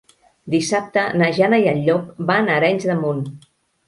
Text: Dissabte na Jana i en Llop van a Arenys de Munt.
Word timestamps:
Dissabte 0.51 1.03
na 1.21 1.27
Jana 1.39 1.59
i 1.63 1.67
en 1.71 1.81
Llop 1.89 2.07
van 2.31 2.49
a 2.49 2.55
Arenys 2.61 2.89
de 2.93 2.97
Munt. 3.03 3.23